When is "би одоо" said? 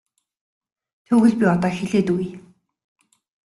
1.39-1.71